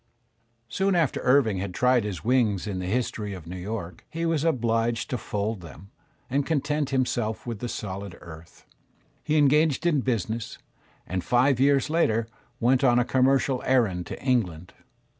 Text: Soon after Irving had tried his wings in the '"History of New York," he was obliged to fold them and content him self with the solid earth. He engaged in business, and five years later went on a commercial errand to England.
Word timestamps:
Soon 0.67 0.95
after 0.95 1.19
Irving 1.19 1.59
had 1.59 1.75
tried 1.75 2.05
his 2.05 2.23
wings 2.23 2.65
in 2.65 2.79
the 2.79 2.87
'"History 2.87 3.35
of 3.35 3.45
New 3.45 3.55
York," 3.55 4.03
he 4.09 4.25
was 4.25 4.43
obliged 4.43 5.11
to 5.11 5.17
fold 5.19 5.61
them 5.61 5.91
and 6.27 6.43
content 6.43 6.89
him 6.89 7.05
self 7.05 7.45
with 7.45 7.59
the 7.59 7.69
solid 7.69 8.17
earth. 8.19 8.65
He 9.23 9.37
engaged 9.37 9.85
in 9.85 10.01
business, 10.01 10.57
and 11.05 11.23
five 11.23 11.59
years 11.59 11.87
later 11.87 12.27
went 12.59 12.83
on 12.83 12.97
a 12.97 13.05
commercial 13.05 13.61
errand 13.63 14.07
to 14.07 14.19
England. 14.19 14.73